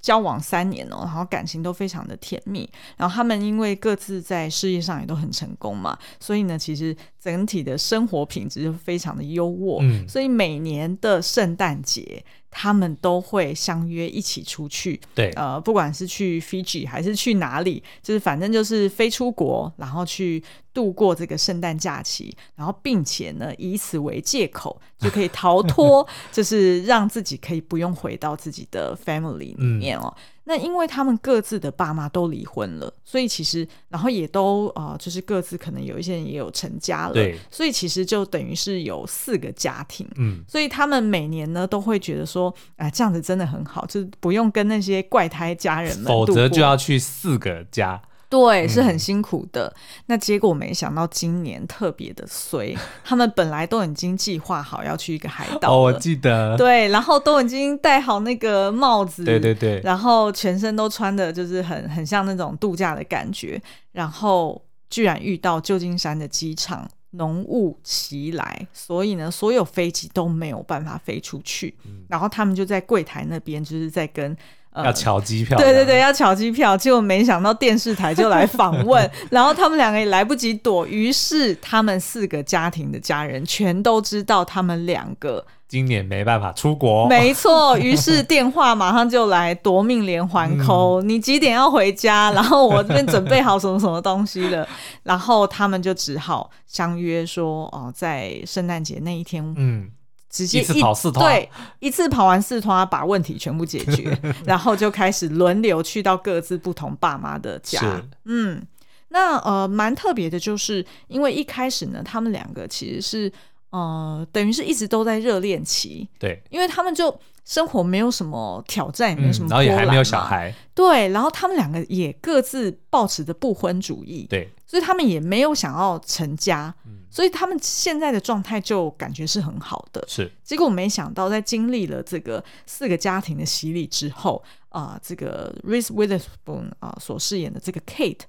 [0.00, 9.78] 交往三年哦，然后感情都非常的甜蜜，然后他们因为各自在事业上也都很成功嘛，所以呢，其实整体的生活品质就非常的优渥。
[9.82, 15.00] 嗯，所以每年的圣诞节，他们都会相约一起出去。
[15.14, 20.42] 对，呃，不管是去 Fiji 还是去哪里，就是反正就是飞出国，然后去
[20.78, 30.14] 度过这个圣诞假期，然后并且呢，以此为借口就可以逃脱， 就是让自己可以不用回到自己的 family 里面哦。
[30.16, 30.22] 嗯。
[30.44, 48.00] 那因为他们各自的爸妈都离婚了，所以其实然后也都呃，就是各自可能有一些人也有成家了，对，所以其实就等于是有四个家庭，嗯，所以他们每年呢都会觉得说，哎、呃，这样子真的很好，就是不用跟那些怪胎家人们，否则就要去四个家。
[48.30, 49.66] 对，是很辛苦的。
[49.68, 55.72] 嗯、那结果没想到今年特别的衰， 他们本来都已经计划好要去一个海岛。
[55.72, 56.54] 哦，我记得。
[56.58, 59.24] 对，然后都已经戴好那个帽子。
[59.24, 59.80] 对对对。
[59.80, 63.60] 然后全身都穿的就是很很像那种度假的感觉。
[63.92, 71.74] 然后居然遇到旧金山的机场浓雾袭来，所以呢，所有飞机都没有办法飞出去。
[71.86, 74.36] 嗯、然后他们就在柜台那边，就是在跟。
[74.84, 85.44] 要抢机票，对对对，要抢机票，结果没想到电视台就来访问， 然后他们两个也来不及躲，于是他们四个家庭的家人全都知道他们两个。
[85.68, 92.32] 今年没办法出国，没错， 于是电话马上就来夺命连环嗯、你几点要回家？
[92.32, 94.66] 然后我这边准备好什么什么东西了，
[95.04, 99.90] 然后他们就只好相约说，哦，在圣诞节那一天，嗯。
[100.38, 108.00] 直接一,一次跑四趟，对，一次跑完四趟，把问题全部解决， 然后就开始轮流去到各自不同爸妈的家。
[108.24, 108.64] 嗯，
[109.08, 113.32] 那呃，蛮特别的，就是因为一开始呢，他们两个其实是
[113.70, 116.08] 呃，等于是一直都在热恋期。
[116.20, 117.10] 对，因为他们就
[117.48, 120.54] 生活没有什么挑战，也没有什么、嗯，然后也还没有小孩。
[120.74, 124.26] 对，然后他们两个也各自抱持着不婚主义。
[124.28, 126.72] 对，所以他们也没有想要成家。
[126.84, 130.30] 嗯所以他们现在的状态就感觉是很好的，是。
[130.44, 138.20] 结果没想到，在经历了这个四个家庭的洗礼之后，啊、呃，这个 Reese Witherspoon 啊、呃、所饰演的这个 Kate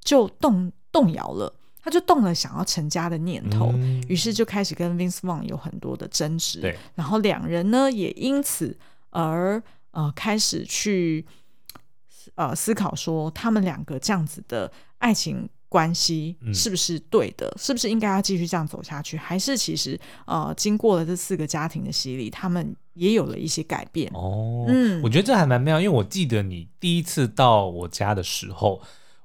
[0.00, 1.54] 就动动摇了，
[1.84, 6.78] 他就动了想要成家的念头，嗯、于是就开始跟 Vince Vaughn 有很多的争执，对。
[6.94, 8.76] 然后两人呢也因此
[9.10, 11.24] 而呃开始去
[12.36, 15.48] 呃思考说，他们两个这样子的爱情。
[15.66, 17.48] 关系是不是对的？
[17.48, 19.16] 嗯、是不是应该要继续这样走下去？
[19.16, 24.66] 还是其实呃，经过了这四个家庭的洗礼，他们也有了一些改变哦。
[24.68, 28.80] 嗯，我觉得这还蛮妙，因为我记得你第一次到我家的时候，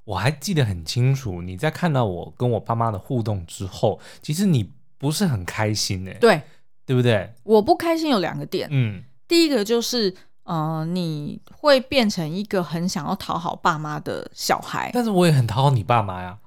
[0.10, 1.42] 我还记得很清楚。
[1.42, 6.12] 你在看到我跟我爸妈的互动之后，其实你不是很开心呢？
[6.20, 6.42] 对，
[6.86, 7.32] 对不对？
[7.44, 10.16] 我不开心有两个点，嗯，第一个就是。
[10.52, 16.40] 嗯、呃，你会变成一个很想要讨好爸妈的小孩，但是我也很讨好你爸妈呀，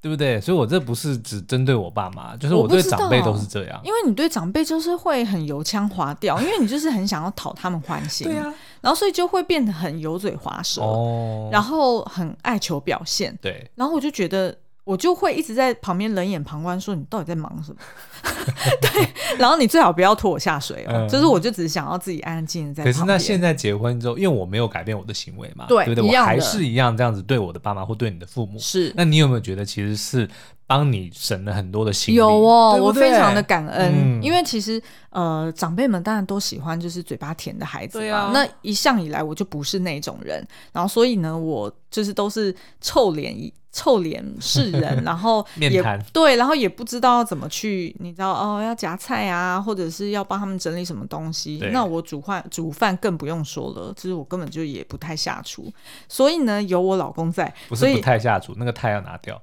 [0.00, 0.40] 对不对？
[0.40, 3.80] 所以，我这不是只针对我爸妈，就是我对长辈都是这样。
[3.84, 8.44] 因为你对长辈就是会很油腔滑调，因为你就是很想要讨他们欢心，对啊，
[8.80, 14.56] 然后所以就会变得很油嘴滑舌，哦，然后很爱求表现，对，然后我就觉得。
[14.86, 17.78] 我就会一直在旁边冷眼旁观，说你到底在忙什么？
[18.80, 20.92] 对，然后你最好不要拖我下水哦。
[20.94, 22.84] 嗯、就是我就只是想要自己安安静静在。
[22.84, 26.08] 可是那现在结婚之后，因为我没有改变我的行为嘛，对，对不对？
[26.08, 28.56] 我还是一样这样子对我的爸妈或对你的父母。
[28.60, 28.92] 是。
[28.94, 30.28] 那你有没有觉得其实是
[30.68, 32.18] 帮你省了很多的心力。
[32.18, 34.80] 有哦，对对我非常的感恩，嗯、因为其实
[35.10, 38.04] 呃，长辈们当然都喜欢就是嘴巴甜的孩子嘛。
[38.04, 43.34] 对啊、那一向以来我就不是那种人，然后所以呢，我就是都是臭脸
[43.76, 51.58] 臭脸示人， 然后也对，然后也不知道怎么去，你知道哦，要夹菜啊，或者是要帮他们整理什么东西。
[51.70, 55.70] 那我煮饭煮饭更不用说了，其实我根本就也不太下厨。
[56.08, 59.38] 所以呢，有我老公在，不是不太下厨，那个太要拿掉。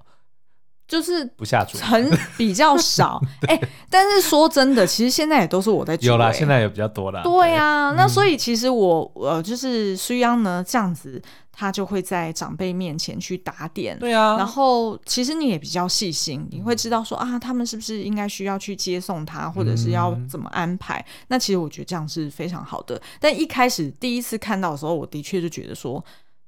[0.87, 6.07] 就是不下厨，很 比较少哎、欸，但是说真的，其实现在也都是我在煮、欸。
[6.07, 7.23] 有啦，现在也比较多啦。
[7.23, 11.19] 对啊，对那所以其实我呃，就是苏央呢这样子，
[11.51, 13.97] 他就会在长辈面前去打点。
[13.97, 20.99] 对啊，然后其实你也比较细心，你会知道说啊，他们是不是应该需要去接送他，或者是要怎么安排？
[20.99, 23.01] 嗯、那其实我觉得这样是非常好的。
[23.19, 26.03] 但一开始第一次看到的时候，我的确就觉得说。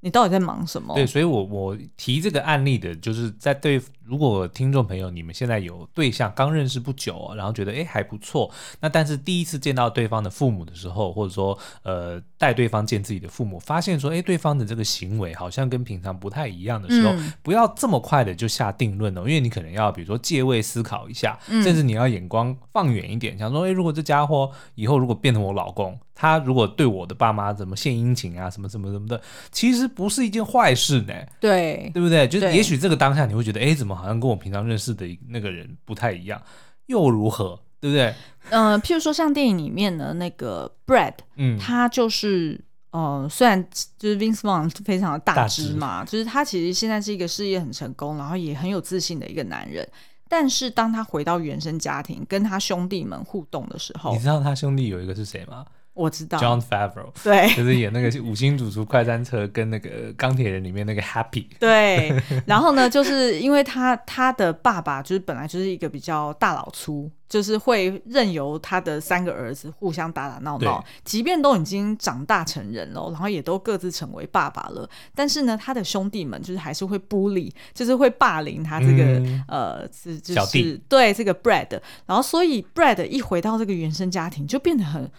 [0.06, 0.94] 你到底在忙什么？
[0.94, 25.98] 对，所以我我提这个案例的，就是在对，如果听众朋友你们现在有对象，刚认识不久，然后觉得哎还不错，那但是第一次见到对方的父母的时候，或者说呃带对方见自己的父母，发现说哎对方的这个行为好像跟平常不太一样的时候，嗯、不要这么快的就下定论哦，因为你可能要比如说借位思考一下，嗯、甚至你要眼光放远一点，想说哎如果这家伙以后如果变成我老公。
[26.18, 29.22] 他如果对我的爸妈怎么献殷勤啊，什么什么什么的，
[29.52, 31.14] 其实不是一件坏事呢。
[31.42, 32.26] 对，对不对？
[32.26, 36.42] 就是也许这个当下你会觉得，哎，怎么好像跟我平常认识的那个人不太一样，
[36.86, 37.60] 又如何？
[37.86, 38.16] 对不对？
[38.50, 42.60] 嗯、呃，譬如说像电影里面的那个 Brad，嗯，他就是
[42.90, 43.64] 呃，虽然
[44.00, 49.88] 就是 Vince Vaughn 非常的大只嘛，只，就是他其实现在是一个事业很成功，然后也很有自信的一个男人。
[50.28, 55.64] 但是当他回到原生家庭，跟他兄弟们互动的时候，你知道他兄弟有一个是谁吗？
[55.96, 62.14] 我知道，John Favreau，对，就是演那个五星主厨快餐车跟那个钢铁人里面那个 Happy， 对。
[62.46, 85.10] 然后呢，就是因为他他的爸爸就是本来就是一个比较大老粗，就是会任由他的三个儿子互相打打闹闹，即便都已经长大成人了，然后也都各自成为爸爸了，但是呢，他的兄弟们就是还是会 bully，就是会霸凌他这个、嗯、呃，是就是对这个 Brad，然后所以 Brad 一回到这个原生家庭就变得很。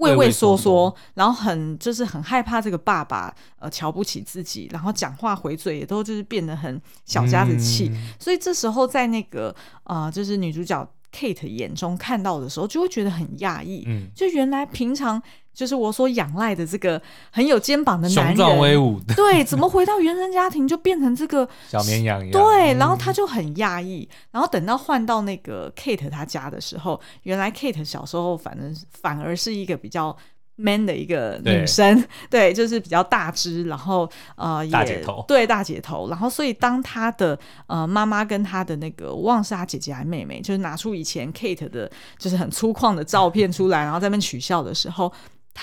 [0.00, 15.22] 畏畏缩缩，然后很就是很害怕这个爸爸呃瞧不起自己，然后讲话回嘴也都就是变得很小家子气，嗯、所以这时候在那个呃就是女主角 Kate 眼中看到的时候，就会觉得很讶异，嗯，就原来平常。
[15.52, 22.32] 就是我所仰赖的这个很有肩膀的男人，雄壮威武的， 对，怎么回到原生家庭就变成这个小绵羊一样？
[22.32, 24.08] 对，然后他就很讶异。
[24.30, 30.16] 然后等到换到那个 Kate 他家的时候，原来 Kate 小时候反正反而是一个比较
[30.56, 31.96] man 的一个女生，
[32.30, 36.08] 对， 对，就是比较大只，然后呃也大姐头，对，大姐头。
[36.08, 45.12] 然后所以当他的呃妈妈跟他的那个我忘是他姐姐还是妹妹，就是拿出以前 Kate 的就是很粗犷的照片出来，然后在那边取笑的时候。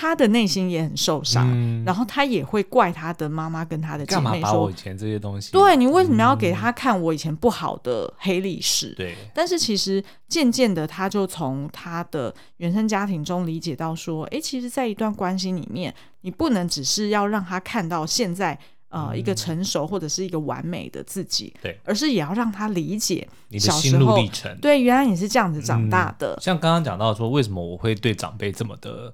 [0.00, 5.50] 他的内心也很受伤，嗯、然后他也会怪他的妈妈跟他的姐妹说：“干嘛把我以前这些东西？
[5.50, 9.16] 对，你为什么要给他看我以前不好的黑历史？”对。
[9.34, 18.56] 但是其实渐渐的，他就从他的原生家庭中理解到说：“哎，其实，在一段关系里面，你不能只是要让他看到现在
[18.90, 24.56] 呃一个成熟或者是一个完美的自己，对，而是也要让他理解你的心路历程。
[24.60, 26.34] 对，原来你是这样子长大的。
[26.34, 29.12] 嗯、像刚刚讲到说，为什么我会对长辈这么的。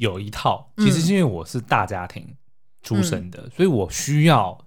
[0.00, 2.26] 有一套，其实是因为我是大家庭
[2.82, 4.58] 出身的，嗯、所以我需要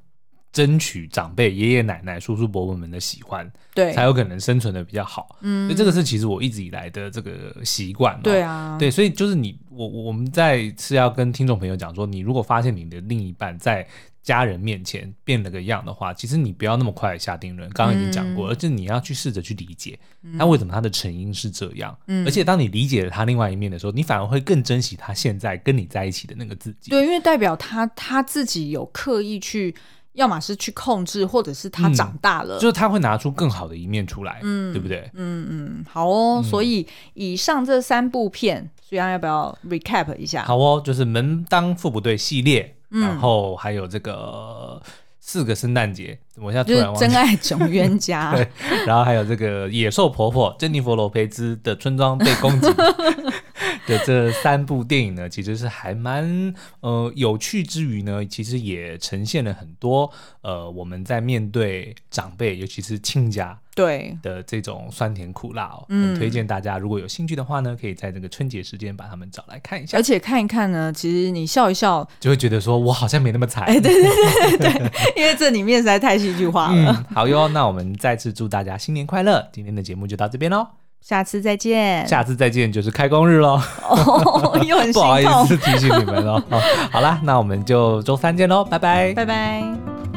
[0.51, 5.37] 争取长辈、爷爷奶奶、叔叔伯伯们的喜欢，对，才有可能生存的比较好。
[5.41, 8.17] 嗯，所以这个是其实我一直以来的这个习惯。
[8.21, 13.85] 对啊，对，所以就是你，我，我们在是要跟听众朋友讲说，你如果发现你的另一半在。
[14.23, 17.69] 家人面前变了个样的话，其实你不要那么快下定论。
[17.71, 19.99] 刚刚已经讲过，嗯、而是你要去试着去理解
[20.39, 21.95] 他为什么他的成因是这样。
[22.07, 26.89] 嗯、而且当你理解了他另外一面的时候，你反而会更珍惜他现在跟你在一起的那个自己。
[26.89, 29.75] 对，因为代表他他自己有刻意去，
[30.13, 35.09] 要么是去控制，或者是他长大了，嗯、就是他会拿出更好的一面出来，嗯，对不对？
[35.15, 36.41] 嗯嗯，好哦。
[36.41, 40.45] 嗯、所以以上这三部片，苏央要不要 recap 一下？
[40.45, 42.77] 好哦，就是门当户不对系列。
[43.01, 44.81] 然后还有这个
[45.19, 46.99] 四个圣诞节，我现在突然忘记。
[46.99, 48.33] 真爱总冤家。
[48.35, 48.47] 对，
[48.85, 52.67] 然后还有这个野兽婆婆珍妮佛罗培兹的村庄被攻击，
[53.87, 60.11] 的这三部电影呢，其实是还蛮呃有趣之余呢，其实也呈现了很多
[60.41, 65.85] 呃我们在面对长辈，尤其是亲家对的这种酸甜苦辣哦。
[65.89, 69.97] 嗯，推荐大家如果有兴趣的话呢，可以在这个春节时间把他们找来看一下。
[69.97, 73.63] 而且看一看呢，其实你笑一笑，就会觉得说我好像没那么惨。
[73.65, 76.91] 哎，对对对对对，因为这里面实在太戏剧化了。
[76.91, 79.49] 嗯，好哟，那我们再次祝大家新年快乐！
[79.51, 80.82] 今天的节目就到这边喽。
[81.03, 83.59] 下次再见，下次再见就是开工日喽。
[83.89, 86.41] 哦， 又很不好意思提醒你们喽。
[86.89, 90.12] 好啦，那我们就周三见喽，拜拜，拜拜。